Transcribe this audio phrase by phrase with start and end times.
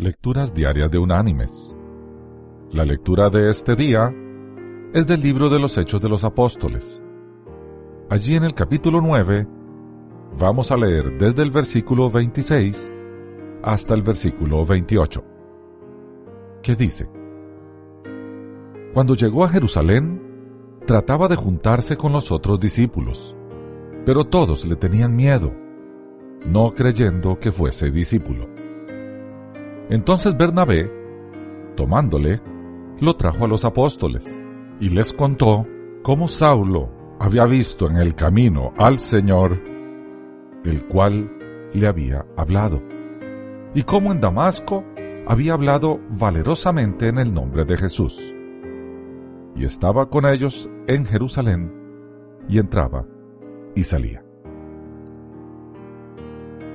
[0.00, 1.74] Lecturas Diarias de Unánimes.
[2.70, 4.14] La lectura de este día
[4.94, 7.02] es del libro de los Hechos de los Apóstoles.
[8.08, 9.48] Allí en el capítulo 9
[10.38, 12.94] vamos a leer desde el versículo 26
[13.64, 15.24] hasta el versículo 28,
[16.62, 17.10] que dice,
[18.94, 20.22] Cuando llegó a Jerusalén,
[20.86, 23.34] trataba de juntarse con los otros discípulos,
[24.06, 25.52] pero todos le tenían miedo,
[26.46, 28.57] no creyendo que fuese discípulo.
[29.90, 30.90] Entonces Bernabé,
[31.76, 32.40] tomándole,
[33.00, 34.42] lo trajo a los apóstoles
[34.80, 35.66] y les contó
[36.02, 39.60] cómo Saulo había visto en el camino al Señor,
[40.64, 41.30] el cual
[41.72, 42.82] le había hablado,
[43.74, 44.84] y cómo en Damasco
[45.26, 48.34] había hablado valerosamente en el nombre de Jesús.
[49.56, 51.72] Y estaba con ellos en Jerusalén,
[52.48, 53.06] y entraba
[53.74, 54.24] y salía.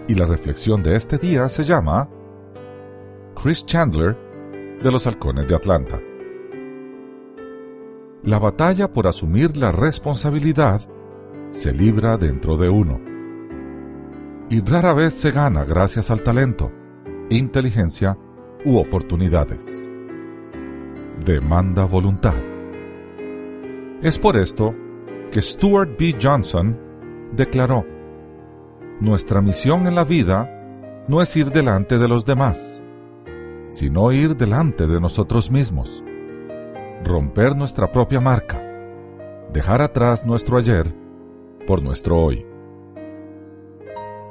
[0.08, 2.10] Y la reflexión de este día se llama
[3.44, 4.18] Chris Chandler
[4.82, 6.00] de los Halcones de Atlanta.
[8.24, 10.80] La batalla por asumir la responsabilidad
[11.52, 13.02] se libra dentro de uno.
[14.50, 16.72] Y rara vez se gana gracias al talento,
[17.30, 18.18] inteligencia
[18.64, 19.84] u oportunidades.
[21.26, 22.38] Demanda voluntad.
[24.02, 24.74] Es por esto
[25.34, 26.16] que Stuart B.
[26.18, 26.80] Johnson
[27.34, 27.86] declaró,
[29.02, 32.83] Nuestra misión en la vida no es ir delante de los demás,
[33.74, 36.04] sino ir delante de nosotros mismos,
[37.04, 38.62] romper nuestra propia marca,
[39.52, 40.94] dejar atrás nuestro ayer
[41.66, 42.46] por nuestro hoy.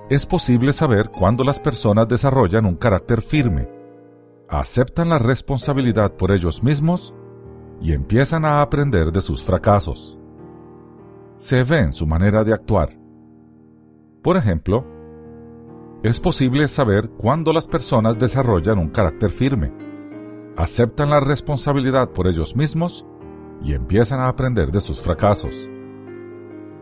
[0.09, 3.69] Es posible saber cuándo las personas desarrollan un carácter firme,
[4.49, 7.13] aceptan la responsabilidad por ellos mismos
[7.81, 10.21] y empiezan a aprender de sus fracasos.
[11.37, 12.97] Se ve en su manera de actuar.
[14.23, 14.87] Por ejemplo,
[16.03, 19.73] es posible saber cuándo las personas desarrollan un carácter firme,
[20.57, 23.07] aceptan la responsabilidad por ellos mismos
[23.63, 25.55] y empiezan a aprender de sus fracasos.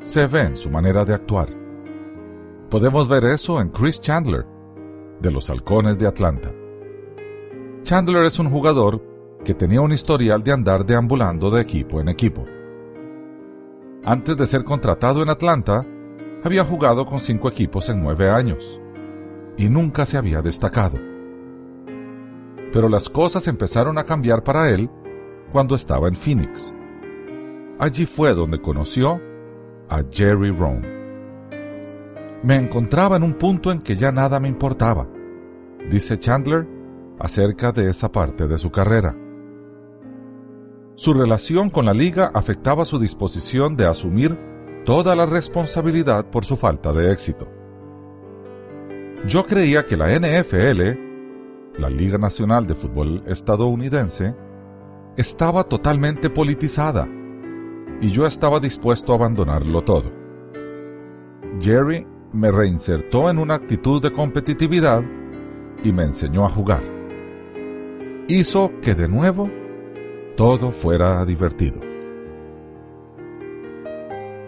[0.03, 1.49] Se ve en su manera de actuar.
[2.71, 4.47] Podemos ver eso en Chris Chandler,
[5.21, 6.51] de los Halcones de Atlanta.
[7.83, 9.03] Chandler es un jugador
[9.45, 12.47] que tenía un historial de andar deambulando de equipo en equipo.
[14.03, 15.85] Antes de ser contratado en Atlanta,
[16.43, 18.81] había jugado con cinco equipos en nueve años
[19.61, 20.97] y nunca se había destacado.
[22.73, 24.89] Pero las cosas empezaron a cambiar para él
[25.53, 26.75] cuando estaba en Phoenix.
[27.79, 29.21] Allí fue donde conoció
[29.91, 30.81] a Jerry Rohn.
[32.43, 35.07] Me encontraba en un punto en que ya nada me importaba,
[35.91, 36.67] dice Chandler
[37.19, 39.15] acerca de esa parte de su carrera.
[40.95, 44.39] Su relación con la liga afectaba su disposición de asumir
[44.87, 47.60] toda la responsabilidad por su falta de éxito.
[49.31, 54.35] Yo creía que la NFL, la Liga Nacional de Fútbol estadounidense,
[55.17, 57.07] estaba totalmente politizada
[58.01, 60.11] y yo estaba dispuesto a abandonarlo todo.
[61.61, 65.05] Jerry me reinsertó en una actitud de competitividad
[65.85, 66.83] y me enseñó a jugar.
[68.27, 69.49] Hizo que de nuevo
[70.37, 71.79] todo fuera divertido.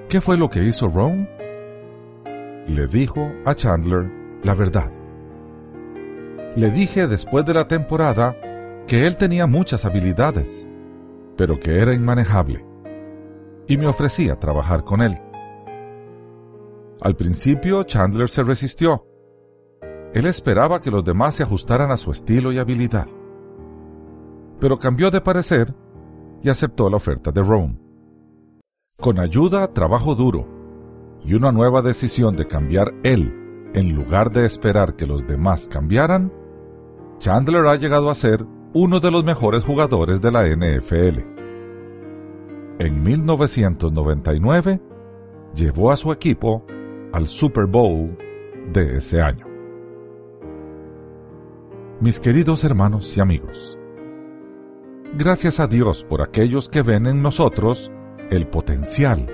[0.08, 1.28] ¿Qué fue lo que hizo Ron?
[2.66, 4.90] Le dijo a Chandler la verdad.
[6.56, 8.36] Le dije después de la temporada
[8.86, 10.66] que él tenía muchas habilidades,
[11.36, 12.64] pero que era inmanejable,
[13.66, 15.18] y me ofrecía trabajar con él.
[17.00, 19.06] Al principio Chandler se resistió.
[20.12, 23.06] Él esperaba que los demás se ajustaran a su estilo y habilidad.
[24.60, 25.74] Pero cambió de parecer
[26.42, 27.78] y aceptó la oferta de Rome.
[29.00, 30.46] Con ayuda, trabajo duro
[31.24, 33.41] y una nueva decisión de cambiar él
[33.74, 36.32] en lugar de esperar que los demás cambiaran,
[37.18, 38.44] Chandler ha llegado a ser
[38.74, 41.20] uno de los mejores jugadores de la NFL.
[42.78, 44.80] En 1999,
[45.54, 46.64] llevó a su equipo
[47.12, 48.16] al Super Bowl
[48.72, 49.46] de ese año.
[52.00, 53.78] Mis queridos hermanos y amigos,
[55.16, 57.92] gracias a Dios por aquellos que ven en nosotros
[58.30, 59.26] el potencial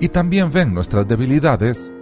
[0.00, 1.94] y también ven nuestras debilidades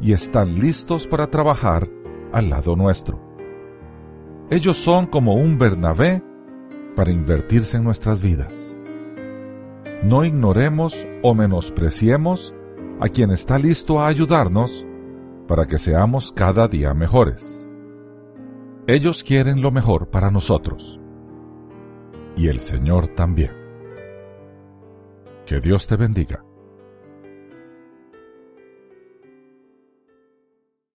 [0.00, 1.88] y están listos para trabajar
[2.32, 3.20] al lado nuestro.
[4.50, 6.22] Ellos son como un Bernabé
[6.94, 8.76] para invertirse en nuestras vidas.
[10.02, 12.54] No ignoremos o menospreciemos
[13.00, 14.86] a quien está listo a ayudarnos
[15.48, 17.66] para que seamos cada día mejores.
[18.86, 21.00] Ellos quieren lo mejor para nosotros.
[22.36, 23.52] Y el Señor también.
[25.46, 26.44] Que Dios te bendiga.